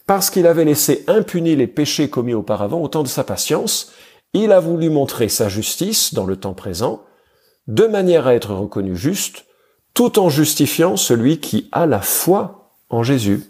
parce 0.08 0.30
qu'il 0.30 0.46
avait 0.46 0.64
laissé 0.64 1.04
impunis 1.06 1.54
les 1.54 1.66
péchés 1.66 2.08
commis 2.08 2.32
auparavant 2.32 2.80
au 2.80 2.88
temps 2.88 3.02
de 3.02 3.08
sa 3.08 3.24
patience, 3.24 3.92
il 4.32 4.52
a 4.52 4.58
voulu 4.58 4.88
montrer 4.88 5.28
sa 5.28 5.50
justice 5.50 6.14
dans 6.14 6.24
le 6.24 6.36
temps 6.36 6.54
présent, 6.54 7.04
de 7.66 7.86
manière 7.86 8.26
à 8.26 8.34
être 8.34 8.54
reconnu 8.54 8.96
juste, 8.96 9.44
tout 9.92 10.18
en 10.18 10.30
justifiant 10.30 10.96
celui 10.96 11.40
qui 11.40 11.68
a 11.72 11.84
la 11.84 12.00
foi 12.00 12.72
en 12.88 13.02
Jésus. 13.02 13.42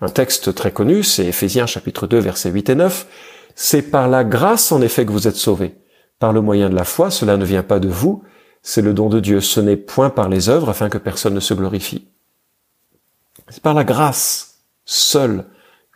Un 0.00 0.08
texte 0.08 0.54
très 0.54 0.72
connu, 0.72 1.02
c'est 1.02 1.26
Ephésiens 1.26 1.66
chapitre 1.66 2.06
2 2.06 2.18
versets 2.18 2.50
8 2.50 2.70
et 2.70 2.74
9. 2.74 3.06
C'est 3.54 3.82
par 3.82 4.08
la 4.08 4.24
grâce 4.24 4.72
en 4.72 4.80
effet 4.80 5.04
que 5.04 5.12
vous 5.12 5.28
êtes 5.28 5.36
sauvés. 5.36 5.76
Par 6.18 6.32
le 6.32 6.40
moyen 6.40 6.70
de 6.70 6.74
la 6.74 6.84
foi, 6.84 7.10
cela 7.10 7.36
ne 7.36 7.44
vient 7.44 7.62
pas 7.62 7.80
de 7.80 7.88
vous, 7.88 8.22
c'est 8.62 8.82
le 8.82 8.94
don 8.94 9.08
de 9.08 9.20
Dieu. 9.20 9.40
Ce 9.40 9.60
n'est 9.60 9.76
point 9.76 10.10
par 10.10 10.28
les 10.28 10.48
œuvres 10.48 10.70
afin 10.70 10.88
que 10.88 10.98
personne 10.98 11.34
ne 11.34 11.40
se 11.40 11.54
glorifie. 11.54 12.08
C'est 13.48 13.62
par 13.62 13.74
la 13.74 13.84
grâce 13.84 14.64
seule 14.84 15.44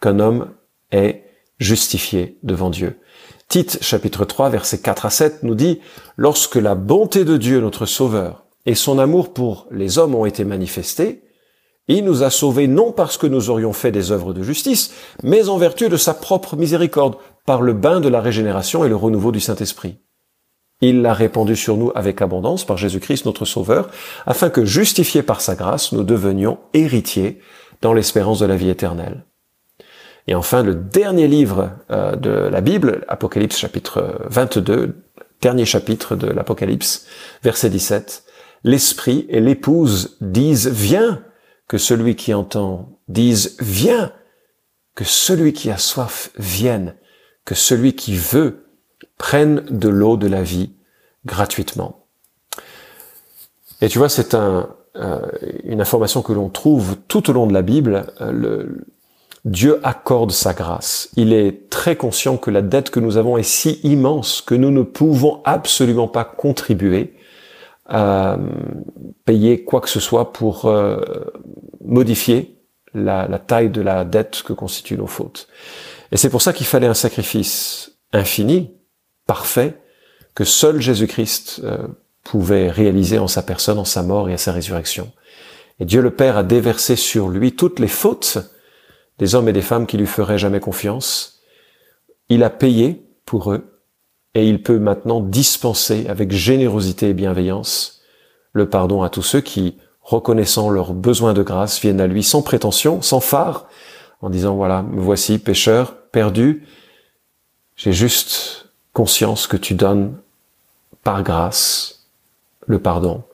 qu'un 0.00 0.18
homme 0.18 0.50
est 0.90 1.24
justifié 1.58 2.38
devant 2.42 2.70
Dieu. 2.70 2.98
Tite 3.48 3.78
chapitre 3.82 4.24
3 4.24 4.50
versets 4.50 4.80
4 4.80 5.06
à 5.06 5.10
7 5.10 5.42
nous 5.42 5.54
dit 5.54 5.80
Lorsque 6.16 6.56
la 6.56 6.74
bonté 6.74 7.24
de 7.24 7.36
Dieu 7.36 7.60
notre 7.60 7.86
Sauveur 7.86 8.46
et 8.66 8.74
son 8.74 8.98
amour 8.98 9.32
pour 9.32 9.66
les 9.70 9.98
hommes 9.98 10.14
ont 10.14 10.26
été 10.26 10.44
manifestés, 10.44 11.23
il 11.88 12.04
nous 12.04 12.22
a 12.22 12.30
sauvés 12.30 12.66
non 12.66 12.92
parce 12.92 13.18
que 13.18 13.26
nous 13.26 13.50
aurions 13.50 13.72
fait 13.72 13.92
des 13.92 14.10
œuvres 14.10 14.32
de 14.32 14.42
justice, 14.42 14.92
mais 15.22 15.48
en 15.48 15.58
vertu 15.58 15.88
de 15.88 15.96
sa 15.96 16.14
propre 16.14 16.56
miséricorde, 16.56 17.16
par 17.46 17.60
le 17.60 17.74
bain 17.74 18.00
de 18.00 18.08
la 18.08 18.20
régénération 18.20 18.84
et 18.84 18.88
le 18.88 18.96
renouveau 18.96 19.30
du 19.30 19.40
Saint-Esprit. 19.40 19.98
Il 20.80 21.02
l'a 21.02 21.12
répandu 21.12 21.56
sur 21.56 21.76
nous 21.76 21.92
avec 21.94 22.22
abondance 22.22 22.64
par 22.64 22.78
Jésus-Christ 22.78 23.26
notre 23.26 23.44
Sauveur, 23.44 23.90
afin 24.26 24.50
que, 24.50 24.64
justifiés 24.64 25.22
par 25.22 25.40
sa 25.40 25.54
grâce, 25.54 25.92
nous 25.92 26.04
devenions 26.04 26.58
héritiers 26.72 27.40
dans 27.82 27.92
l'espérance 27.92 28.40
de 28.40 28.46
la 28.46 28.56
vie 28.56 28.70
éternelle. 28.70 29.24
Et 30.26 30.34
enfin, 30.34 30.62
le 30.62 30.74
dernier 30.74 31.28
livre 31.28 31.72
euh, 31.90 32.16
de 32.16 32.30
la 32.30 32.60
Bible, 32.62 33.04
Apocalypse 33.08 33.58
chapitre 33.58 34.22
22, 34.30 34.96
dernier 35.42 35.66
chapitre 35.66 36.16
de 36.16 36.28
l'Apocalypse, 36.28 37.06
verset 37.42 37.68
17, 37.68 38.24
L'Esprit 38.64 39.26
et 39.28 39.40
l'épouse 39.40 40.16
disent 40.22 40.68
Viens, 40.68 41.22
que 41.68 41.78
celui 41.78 42.16
qui 42.16 42.34
entend 42.34 42.98
dise 43.08 43.56
Viens, 43.60 44.12
que 44.94 45.04
celui 45.04 45.52
qui 45.52 45.70
a 45.70 45.78
soif 45.78 46.30
vienne, 46.36 46.94
que 47.44 47.54
celui 47.54 47.94
qui 47.94 48.16
veut 48.16 48.66
prenne 49.18 49.64
de 49.70 49.88
l'eau 49.88 50.16
de 50.16 50.26
la 50.26 50.42
vie 50.42 50.72
gratuitement. 51.26 52.06
Et 53.80 53.88
tu 53.88 53.98
vois, 53.98 54.08
c'est 54.08 54.34
un, 54.34 54.74
euh, 54.96 55.20
une 55.64 55.80
information 55.80 56.22
que 56.22 56.32
l'on 56.32 56.48
trouve 56.48 56.96
tout 57.08 57.28
au 57.28 57.32
long 57.32 57.46
de 57.48 57.52
la 57.52 57.62
Bible. 57.62 58.06
Euh, 58.20 58.66
Dieu 59.44 59.80
accorde 59.82 60.30
sa 60.30 60.54
grâce. 60.54 61.10
Il 61.16 61.32
est 61.32 61.68
très 61.68 61.96
conscient 61.96 62.36
que 62.36 62.50
la 62.50 62.62
dette 62.62 62.90
que 62.90 63.00
nous 63.00 63.16
avons 63.16 63.36
est 63.36 63.42
si 63.42 63.80
immense 63.82 64.40
que 64.40 64.54
nous 64.54 64.70
ne 64.70 64.82
pouvons 64.82 65.42
absolument 65.44 66.06
pas 66.06 66.24
contribuer 66.24 67.14
à 67.86 68.38
payer 69.26 69.64
quoi 69.64 69.80
que 69.80 69.90
ce 69.90 70.00
soit 70.00 70.32
pour 70.32 70.66
euh, 70.66 70.96
modifier 71.84 72.58
la, 72.94 73.26
taille 73.38 73.70
de 73.70 73.80
la 73.80 74.04
dette 74.04 74.42
que 74.42 74.52
constituent 74.52 74.96
nos 74.96 75.06
fautes. 75.06 75.48
Et 76.12 76.16
c'est 76.16 76.30
pour 76.30 76.42
ça 76.42 76.52
qu'il 76.52 76.66
fallait 76.66 76.86
un 76.86 76.94
sacrifice 76.94 77.98
infini, 78.12 78.72
parfait, 79.26 79.80
que 80.34 80.44
seul 80.44 80.80
Jésus-Christ 80.80 81.60
euh, 81.64 81.88
pouvait 82.22 82.70
réaliser 82.70 83.18
en 83.18 83.28
sa 83.28 83.42
personne, 83.42 83.78
en 83.78 83.84
sa 83.84 84.02
mort 84.02 84.28
et 84.28 84.34
à 84.34 84.38
sa 84.38 84.52
résurrection. 84.52 85.12
Et 85.80 85.84
Dieu 85.84 86.00
le 86.00 86.10
Père 86.10 86.36
a 86.36 86.42
déversé 86.42 86.96
sur 86.96 87.28
lui 87.28 87.56
toutes 87.56 87.80
les 87.80 87.88
fautes 87.88 88.38
des 89.18 89.34
hommes 89.34 89.48
et 89.48 89.52
des 89.52 89.62
femmes 89.62 89.86
qui 89.86 89.96
lui 89.96 90.06
feraient 90.06 90.38
jamais 90.38 90.60
confiance. 90.60 91.40
Il 92.28 92.42
a 92.42 92.50
payé 92.50 93.06
pour 93.26 93.52
eux 93.52 93.80
et 94.34 94.48
il 94.48 94.62
peut 94.62 94.78
maintenant 94.78 95.20
dispenser 95.20 96.06
avec 96.08 96.32
générosité 96.32 97.10
et 97.10 97.14
bienveillance 97.14 98.02
le 98.52 98.68
pardon 98.68 99.02
à 99.02 99.10
tous 99.10 99.22
ceux 99.22 99.40
qui, 99.40 99.76
reconnaissant 100.04 100.70
leurs 100.70 100.92
besoins 100.92 101.32
de 101.32 101.42
grâce, 101.42 101.80
viennent 101.80 102.00
à 102.00 102.06
lui 102.06 102.22
sans 102.22 102.42
prétention, 102.42 103.02
sans 103.02 103.20
phare, 103.20 103.66
en 104.20 104.30
disant 104.30 104.54
voilà, 104.54 104.82
me 104.82 105.00
voici 105.00 105.38
pécheur, 105.38 105.96
perdu, 106.12 106.66
j'ai 107.76 107.92
juste 107.92 108.68
conscience 108.92 109.46
que 109.46 109.56
tu 109.56 109.74
donnes 109.74 110.16
par 111.02 111.22
grâce 111.22 112.06
le 112.66 112.78
pardon 112.78 113.24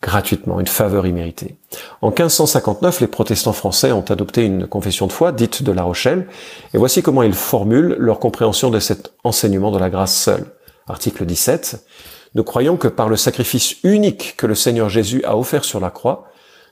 gratuitement, 0.00 0.60
une 0.60 0.66
faveur 0.66 1.06
imméritée. 1.06 1.56
En 2.02 2.08
1559, 2.08 3.00
les 3.00 3.08
protestants 3.08 3.52
français 3.52 3.90
ont 3.90 4.02
adopté 4.02 4.44
une 4.44 4.66
confession 4.66 5.08
de 5.08 5.12
foi 5.12 5.32
dite 5.32 5.62
de 5.62 5.72
La 5.72 5.82
Rochelle, 5.82 6.28
et 6.72 6.78
voici 6.78 7.02
comment 7.02 7.24
ils 7.24 7.34
formulent 7.34 7.96
leur 7.98 8.20
compréhension 8.20 8.70
de 8.70 8.78
cet 8.78 9.12
enseignement 9.24 9.72
de 9.72 9.78
la 9.78 9.90
grâce 9.90 10.14
seule. 10.14 10.46
Article 10.86 11.26
17. 11.26 11.84
Nous 12.34 12.44
croyons 12.44 12.76
que 12.76 12.88
par 12.88 13.08
le 13.08 13.16
sacrifice 13.16 13.76
unique 13.84 14.34
que 14.36 14.46
le 14.46 14.54
Seigneur 14.54 14.88
Jésus 14.88 15.22
a 15.24 15.36
offert 15.36 15.64
sur 15.64 15.80
la 15.80 15.90
croix, 15.90 16.28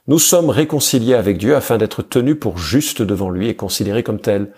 nous 0.07 0.19
sommes 0.19 0.51
réconciliés 0.51 1.15
avec 1.15 1.39
Dieu 1.39 1.57
afin 1.57 1.79
d'être 1.79 2.03
tenus 2.03 2.39
pour 2.39 2.59
justes 2.59 3.03
devant 3.03 3.31
lui 3.31 3.49
et 3.49 3.57
considérés 3.57 4.03
comme 4.03 4.21
tels. 4.21 4.53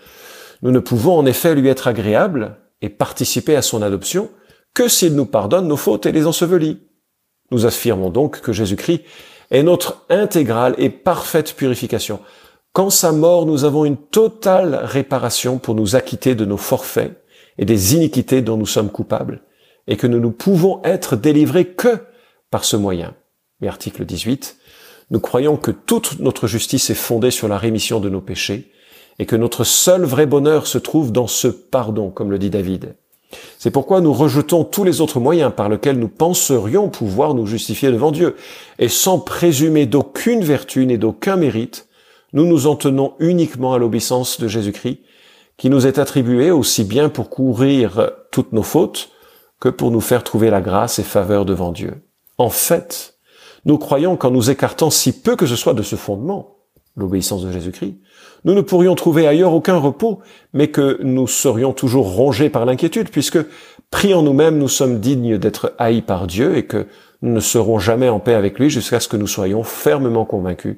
Nous 0.61 0.71
ne 0.71 0.79
pouvons 0.79 1.17
en 1.17 1.25
effet 1.25 1.55
lui 1.55 1.69
être 1.69 1.87
agréables 1.87 2.57
et 2.81 2.89
participer 2.89 3.55
à 3.55 3.61
son 3.61 3.81
adoption 3.81 4.29
que 4.73 4.87
s'il 4.87 5.15
nous 5.15 5.25
pardonne 5.25 5.67
nos 5.67 5.77
fautes 5.77 6.05
et 6.05 6.11
les 6.11 6.27
ensevelit. 6.27 6.79
Nous 7.51 7.65
affirmons 7.65 8.09
donc 8.09 8.41
que 8.41 8.53
Jésus-Christ 8.53 9.01
est 9.49 9.63
notre 9.63 10.05
intégrale 10.09 10.75
et 10.77 10.89
parfaite 10.89 11.55
purification. 11.55 12.19
Qu'en 12.73 12.91
sa 12.91 13.11
mort, 13.11 13.47
nous 13.47 13.63
avons 13.63 13.85
une 13.85 13.97
totale 13.97 14.79
réparation 14.83 15.57
pour 15.57 15.73
nous 15.73 15.95
acquitter 15.95 16.35
de 16.35 16.45
nos 16.45 16.57
forfaits 16.57 17.23
et 17.57 17.65
des 17.65 17.95
iniquités 17.95 18.43
dont 18.43 18.57
nous 18.57 18.67
sommes 18.67 18.91
coupables, 18.91 19.41
et 19.89 19.97
que 19.97 20.07
nous 20.07 20.19
ne 20.19 20.29
pouvons 20.29 20.81
être 20.85 21.17
délivrés 21.17 21.65
que 21.65 21.97
par 22.51 22.63
ce 22.63 22.77
moyen. 22.77 23.15
Et 23.61 23.67
article 23.67 24.05
18, 24.05 24.55
nous 25.09 25.19
croyons 25.19 25.57
que 25.57 25.71
toute 25.71 26.19
notre 26.19 26.47
justice 26.47 26.91
est 26.91 26.95
fondée 26.95 27.31
sur 27.31 27.47
la 27.47 27.57
rémission 27.57 27.99
de 27.99 28.07
nos 28.07 28.21
péchés, 28.21 28.71
et 29.17 29.25
que 29.25 29.35
notre 29.35 29.65
seul 29.65 30.05
vrai 30.05 30.27
bonheur 30.27 30.67
se 30.67 30.77
trouve 30.77 31.11
dans 31.11 31.27
ce 31.27 31.47
pardon, 31.47 32.09
comme 32.11 32.31
le 32.31 32.39
dit 32.39 32.51
David. 32.51 32.95
C'est 33.57 33.71
pourquoi 33.71 33.99
nous 33.99 34.13
rejetons 34.13 34.63
tous 34.63 34.83
les 34.83 35.01
autres 35.01 35.19
moyens 35.19 35.51
par 35.53 35.67
lesquels 35.69 35.99
nous 35.99 36.07
penserions 36.07 36.87
pouvoir 36.87 37.33
nous 37.33 37.45
justifier 37.45 37.91
devant 37.91 38.11
Dieu. 38.11 38.35
Et 38.77 38.87
sans 38.87 39.19
présumer 39.19 39.87
d'aucune 39.87 40.43
vertu 40.43 40.85
ni 40.85 40.97
d'aucun 40.97 41.35
mérite, 41.35 41.87
nous 42.31 42.45
nous 42.45 42.67
en 42.67 42.75
tenons 42.75 43.13
uniquement 43.19 43.73
à 43.73 43.77
l'obéissance 43.77 44.39
de 44.39 44.47
Jésus-Christ, 44.47 44.99
qui 45.57 45.69
nous 45.69 45.85
est 45.85 45.99
attribué 45.99 46.51
aussi 46.51 46.83
bien 46.83 47.09
pour 47.09 47.29
courir 47.29 48.11
toutes 48.31 48.53
nos 48.53 48.63
fautes 48.63 49.09
que 49.59 49.69
pour 49.69 49.91
nous 49.91 50.01
faire 50.01 50.23
trouver 50.23 50.49
la 50.49 50.61
grâce 50.61 50.99
et 50.99 51.03
faveur 51.03 51.45
devant 51.45 51.71
Dieu. 51.71 52.03
En 52.37 52.49
fait, 52.49 53.19
nous 53.65 53.77
croyons 53.77 54.15
qu'en 54.15 54.31
nous 54.31 54.49
écartant 54.49 54.89
si 54.89 55.11
peu 55.11 55.35
que 55.35 55.45
ce 55.45 55.55
soit 55.55 55.73
de 55.73 55.83
ce 55.83 55.95
fondement, 55.95 56.57
l'obéissance 56.95 57.43
de 57.43 57.51
Jésus-Christ, 57.51 57.97
nous 58.45 58.53
ne 58.53 58.61
pourrions 58.61 58.95
trouver 58.95 59.27
ailleurs 59.27 59.53
aucun 59.53 59.77
repos, 59.77 60.19
mais 60.53 60.69
que 60.69 60.99
nous 61.03 61.27
serions 61.27 61.73
toujours 61.73 62.13
rongés 62.13 62.49
par 62.49 62.65
l'inquiétude, 62.65 63.09
puisque 63.09 63.39
pris 63.91 64.13
en 64.13 64.21
nous-mêmes, 64.21 64.57
nous 64.57 64.69
sommes 64.69 64.99
dignes 64.99 65.37
d'être 65.37 65.73
haïs 65.77 66.01
par 66.01 66.27
Dieu 66.27 66.57
et 66.57 66.65
que 66.65 66.87
nous 67.21 67.33
ne 67.33 67.39
serons 67.39 67.79
jamais 67.79 68.07
en 68.07 68.19
paix 68.19 68.33
avec 68.33 68.59
lui 68.59 68.69
jusqu'à 68.69 68.99
ce 68.99 69.09
que 69.09 69.17
nous 69.17 69.27
soyons 69.27 69.63
fermement 69.63 70.25
convaincus 70.25 70.77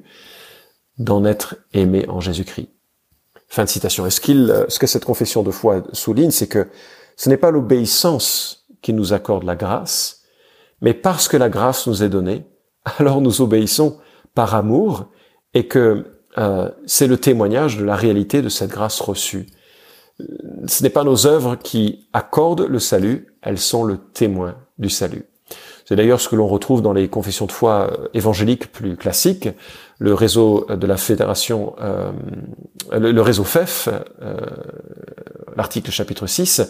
d'en 0.98 1.24
être 1.24 1.56
aimés 1.72 2.06
en 2.08 2.20
Jésus-Christ. 2.20 2.68
Fin 3.48 3.64
de 3.64 3.68
citation. 3.68 4.06
Et 4.06 4.10
ce, 4.10 4.20
qu'il, 4.20 4.64
ce 4.68 4.78
que 4.78 4.86
cette 4.86 5.04
confession 5.04 5.42
de 5.42 5.50
foi 5.50 5.82
souligne, 5.92 6.30
c'est 6.30 6.48
que 6.48 6.68
ce 7.16 7.28
n'est 7.28 7.36
pas 7.36 7.50
l'obéissance 7.50 8.61
qui 8.82 8.92
nous 8.92 9.12
accorde 9.12 9.44
la 9.44 9.56
grâce, 9.56 10.22
mais 10.80 10.94
parce 10.94 11.28
que 11.28 11.36
la 11.36 11.48
grâce 11.48 11.86
nous 11.86 12.02
est 12.02 12.08
donnée, 12.08 12.44
alors 12.98 13.20
nous 13.20 13.40
obéissons 13.40 13.98
par 14.34 14.54
amour 14.54 15.06
et 15.54 15.66
que 15.66 16.04
euh, 16.38 16.70
c'est 16.86 17.06
le 17.06 17.18
témoignage 17.18 17.76
de 17.76 17.84
la 17.84 17.96
réalité 17.96 18.42
de 18.42 18.48
cette 18.48 18.70
grâce 18.70 19.00
reçue. 19.00 19.46
Ce 20.66 20.82
n'est 20.82 20.90
pas 20.90 21.04
nos 21.04 21.26
œuvres 21.26 21.56
qui 21.56 22.08
accordent 22.12 22.66
le 22.66 22.78
salut, 22.78 23.34
elles 23.42 23.58
sont 23.58 23.84
le 23.84 23.98
témoin 23.98 24.56
du 24.78 24.88
salut. 24.88 25.24
C'est 25.84 25.96
d'ailleurs 25.96 26.20
ce 26.20 26.28
que 26.28 26.36
l'on 26.36 26.46
retrouve 26.46 26.80
dans 26.80 26.92
les 26.92 27.08
confessions 27.08 27.46
de 27.46 27.52
foi 27.52 27.90
euh, 27.90 28.08
évangéliques 28.14 28.70
plus 28.72 28.96
classiques, 28.96 29.48
le 29.98 30.14
réseau 30.14 30.66
de 30.68 30.86
la 30.86 30.96
fédération, 30.96 31.74
euh, 31.80 32.12
le, 32.92 33.20
réseau 33.20 33.44
FEF, 33.44 33.88
euh, 34.22 34.36
l'article 35.56 35.90
chapitre 35.90 36.26
6, 36.26 36.62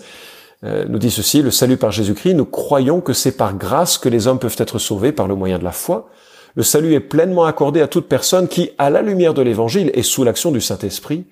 nous 0.62 0.98
dit 0.98 1.10
ceci, 1.10 1.42
le 1.42 1.50
salut 1.50 1.76
par 1.76 1.90
Jésus-Christ, 1.90 2.34
nous 2.34 2.44
croyons 2.44 3.00
que 3.00 3.12
c'est 3.12 3.36
par 3.36 3.56
grâce 3.56 3.98
que 3.98 4.08
les 4.08 4.26
hommes 4.28 4.38
peuvent 4.38 4.56
être 4.58 4.78
sauvés 4.78 5.10
par 5.10 5.26
le 5.26 5.34
moyen 5.34 5.58
de 5.58 5.64
la 5.64 5.72
foi, 5.72 6.08
le 6.54 6.62
salut 6.62 6.92
est 6.94 7.00
pleinement 7.00 7.44
accordé 7.44 7.80
à 7.80 7.88
toute 7.88 8.08
personne 8.08 8.46
qui, 8.46 8.70
à 8.76 8.90
la 8.90 9.00
lumière 9.00 9.32
de 9.32 9.42
l'Évangile 9.42 9.90
et 9.94 10.02
sous 10.02 10.22
l'action 10.22 10.52
du 10.52 10.60
Saint-Esprit, 10.60 11.24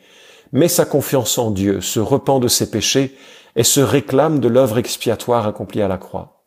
met 0.53 0.69
sa 0.69 0.87
confiance 0.87 1.37
en 1.39 1.51
Dieu, 1.51 1.81
se 1.81 2.01
repent 2.01 2.41
de 2.41 2.49
ses 2.49 2.71
péchés 2.71 3.15
et 3.55 3.63
se 3.63 3.81
réclame 3.81 4.41
de 4.41 4.49
l'œuvre 4.49 4.79
expiatoire 4.79 5.47
accomplie 5.47 5.83
à 5.83 5.89
la 5.89 5.99
croix. 5.99 6.43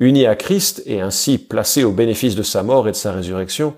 Uni 0.00 0.26
à 0.26 0.36
Christ 0.36 0.82
et 0.86 1.00
ainsi 1.00 1.38
placé 1.38 1.84
au 1.84 1.92
bénéfice 1.92 2.34
de 2.34 2.42
sa 2.42 2.62
mort 2.62 2.88
et 2.88 2.90
de 2.90 2.96
sa 2.96 3.12
résurrection, 3.12 3.74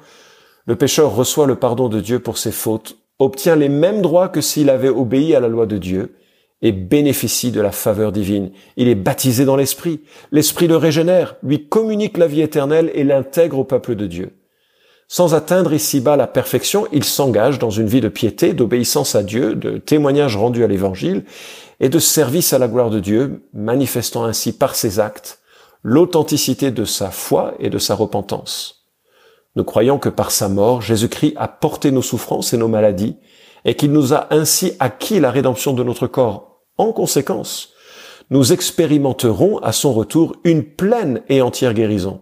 le 0.67 0.75
pécheur 0.75 1.15
reçoit 1.15 1.47
le 1.47 1.57
pardon 1.57 1.89
de 1.89 2.01
Dieu 2.01 2.19
pour 2.19 2.39
ses 2.39 2.51
fautes, 2.51 2.97
obtient 3.19 3.55
les 3.55 3.69
mêmes 3.69 4.03
droits 4.03 4.29
que 4.29 4.41
s'il 4.41 4.71
avait 4.71 4.89
obéi 4.89 5.37
à 5.37 5.41
la 5.41 5.49
loi 5.49 5.67
de 5.67 5.79
Dieu, 5.79 6.17
et 6.67 6.73
bénéficie 6.73 7.53
de 7.53 7.61
la 7.61 7.71
faveur 7.71 8.11
divine. 8.11 8.51
Il 8.77 8.89
est 8.89 8.97
baptisé 8.97 9.45
dans 9.45 9.55
l'Esprit. 9.55 10.01
L'Esprit 10.33 10.67
le 10.67 10.77
régénère, 10.77 11.37
lui 11.45 11.69
communique 11.69 12.19
la 12.19 12.27
vie 12.27 12.41
éternelle 12.41 12.91
et 12.93 13.05
l'intègre 13.05 13.61
au 13.61 13.65
peuple 13.65 13.95
de 13.95 14.09
Dieu. 14.09 14.33
Sans 15.07 15.35
atteindre 15.35 15.73
ici-bas 15.73 16.17
la 16.17 16.27
perfection, 16.27 16.89
il 16.91 17.05
s'engage 17.05 17.61
dans 17.61 17.71
une 17.71 17.87
vie 17.87 18.01
de 18.01 18.09
piété, 18.09 18.53
d'obéissance 18.53 19.15
à 19.15 19.23
Dieu, 19.23 19.55
de 19.55 19.79
témoignage 19.79 20.37
rendu 20.37 20.65
à 20.65 20.67
l'Évangile 20.67 21.25
et 21.79 21.89
de 21.89 22.01
service 22.01 22.53
à 22.53 22.59
la 22.59 22.67
gloire 22.67 22.91
de 22.91 22.99
Dieu, 22.99 23.45
manifestant 23.55 24.25
ainsi 24.25 24.53
par 24.53 24.75
ses 24.75 24.99
actes 24.99 25.39
l'authenticité 25.85 26.73
de 26.73 26.85
sa 26.85 27.13
foi 27.13 27.55
et 27.61 27.71
de 27.71 27.79
sa 27.79 27.95
repentance. 27.95 28.89
Nous 29.55 29.63
croyons 29.63 30.01
que 30.01 30.09
par 30.09 30.33
sa 30.33 30.49
mort, 30.49 30.83
Jésus-Christ 30.83 31.35
a 31.37 31.47
porté 31.47 31.93
nos 31.93 32.03
souffrances 32.03 32.53
et 32.53 32.57
nos 32.57 32.67
maladies 32.67 33.19
et 33.65 33.77
qu'il 33.77 33.93
nous 33.93 34.15
a 34.15 34.27
ainsi 34.35 34.73
acquis 34.81 35.21
la 35.21 35.31
rédemption 35.31 35.75
de 35.75 35.85
notre 35.85 36.09
corps. 36.09 36.56
En 36.79 36.93
conséquence, 36.93 37.71
nous 38.31 38.53
expérimenterons 38.53 39.59
à 39.59 39.73
son 39.73 39.93
retour 39.93 40.37
une 40.45 40.65
pleine 40.65 41.23
et 41.29 41.43
entière 41.43 41.75
guérison. 41.75 42.21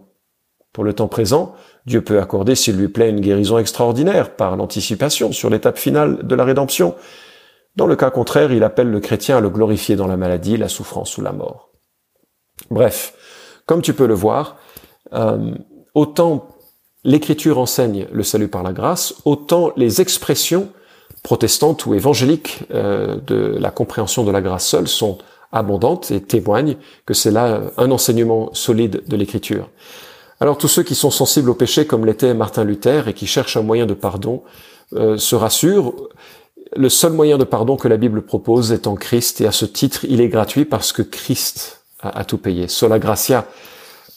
Pour 0.71 0.83
le 0.83 0.93
temps 0.93 1.07
présent, 1.07 1.55
Dieu 1.85 2.01
peut 2.01 2.19
accorder, 2.19 2.55
s'il 2.55 2.77
lui 2.77 2.87
plaît, 2.87 3.09
une 3.09 3.21
guérison 3.21 3.57
extraordinaire 3.57 4.35
par 4.35 4.55
l'anticipation 4.55 5.31
sur 5.31 5.49
l'étape 5.49 5.77
finale 5.77 6.25
de 6.25 6.35
la 6.35 6.43
rédemption. 6.43 6.95
Dans 7.75 7.87
le 7.87 7.95
cas 7.95 8.09
contraire, 8.09 8.51
il 8.51 8.63
appelle 8.63 8.89
le 8.89 8.99
chrétien 8.99 9.37
à 9.37 9.41
le 9.41 9.49
glorifier 9.49 9.95
dans 9.95 10.07
la 10.07 10.17
maladie, 10.17 10.57
la 10.57 10.69
souffrance 10.69 11.17
ou 11.17 11.21
la 11.21 11.31
mort. 11.31 11.69
Bref, 12.71 13.13
comme 13.65 13.81
tu 13.81 13.93
peux 13.93 14.07
le 14.07 14.13
voir, 14.13 14.57
euh, 15.13 15.53
autant 15.93 16.47
l'Écriture 17.03 17.59
enseigne 17.59 18.07
le 18.11 18.23
salut 18.23 18.47
par 18.47 18.63
la 18.63 18.73
grâce, 18.73 19.15
autant 19.25 19.71
les 19.77 20.01
expressions 20.01 20.69
protestantes 21.25 21.87
ou 21.87 21.95
évangéliques 21.95 22.59
euh, 22.71 23.15
de 23.25 23.57
la 23.59 23.71
compréhension 23.71 24.23
de 24.23 24.31
la 24.31 24.41
grâce 24.41 24.67
seule 24.67 24.87
sont 24.87 25.17
abondantes 25.51 26.11
et 26.11 26.21
témoignent 26.21 26.77
que 27.07 27.15
c'est 27.15 27.31
là 27.31 27.61
un 27.77 27.89
enseignement 27.89 28.51
solide 28.53 29.01
de 29.07 29.15
l'écriture. 29.17 29.69
Alors 30.39 30.59
tous 30.59 30.67
ceux 30.67 30.83
qui 30.83 30.93
sont 30.93 31.09
sensibles 31.09 31.49
au 31.49 31.55
péché 31.55 31.87
comme 31.87 32.05
l'était 32.05 32.35
Martin 32.35 32.63
Luther 32.63 33.07
et 33.07 33.13
qui 33.13 33.25
cherchent 33.25 33.57
un 33.57 33.63
moyen 33.63 33.87
de 33.87 33.95
pardon 33.95 34.43
euh, 34.93 35.17
se 35.17 35.35
rassurent. 35.35 35.95
Le 36.75 36.89
seul 36.89 37.13
moyen 37.13 37.39
de 37.39 37.43
pardon 37.43 37.75
que 37.75 37.87
la 37.87 37.97
Bible 37.97 38.21
propose 38.21 38.71
est 38.71 38.85
en 38.85 38.93
Christ 38.93 39.41
et 39.41 39.47
à 39.47 39.51
ce 39.51 39.65
titre, 39.65 40.05
il 40.07 40.21
est 40.21 40.29
gratuit 40.29 40.65
parce 40.65 40.93
que 40.93 41.01
Christ 41.01 41.81
a, 42.01 42.19
a 42.19 42.23
tout 42.23 42.37
payé. 42.37 42.67
Sola 42.67 42.99
gratia, 42.99 43.47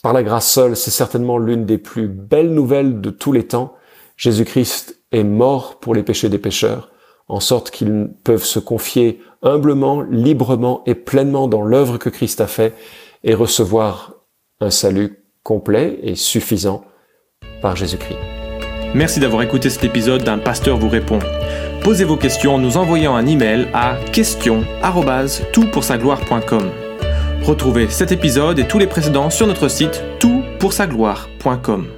par 0.03 0.13
la 0.13 0.23
grâce 0.23 0.51
seule, 0.53 0.77
c'est 0.77 0.91
certainement 0.91 1.39
l'une 1.39 1.65
des 1.65 1.79
plus 1.79 2.07
belles 2.07 2.53
nouvelles 2.53 3.01
de 3.01 3.09
tous 3.09 3.33
les 3.33 3.47
temps. 3.47 3.77
Jésus-Christ 4.19 4.99
est 5.13 5.25
mort 5.25 5.79
pour 5.79 5.95
les 5.95 6.03
péchés 6.03 6.29
des 6.29 6.39
pécheurs, 6.39 6.91
en 7.29 7.41
sorte 7.41 7.71
qu'ils 7.71 8.11
peuvent 8.25 8.45
se 8.45 8.59
confier 8.59 9.21
humblement, 9.43 10.03
librement 10.03 10.83
et 10.87 10.95
pleinement 10.95 11.49
dans 11.49 11.63
l'œuvre 11.63 11.99
que 11.99 12.09
Christ 12.09 12.41
a 12.41 12.47
fait 12.47 12.73
et 13.25 13.35
recevoir 13.35 14.15
un 14.61 14.71
salut 14.71 15.25
complet 15.43 15.99
et 16.03 16.15
suffisant 16.15 16.85
par 17.61 17.77
Jésus-Christ. 17.77 18.17
Merci 18.95 19.21
d'avoir 19.21 19.43
écouté 19.43 19.69
cet 19.71 19.85
épisode 19.85 20.25
d'un 20.25 20.39
pasteur 20.39 20.79
vous 20.79 20.89
répond. 20.89 21.19
Posez 21.83 22.05
vos 22.05 22.17
questions 22.17 22.55
en 22.55 22.59
nous 22.59 22.79
envoyant 22.79 23.15
un 23.15 23.27
email 23.27 23.69
à 23.75 23.97
question@toutpoursagloire.com. 24.13 26.71
Retrouvez 27.43 27.89
cet 27.89 28.13
épisode 28.13 28.59
et 28.59 28.67
tous 28.67 28.79
les 28.79 28.87
précédents 28.87 29.29
sur 29.31 29.47
notre 29.47 29.69
site 29.69 30.03
toutpoursagloire.com. 30.19 31.98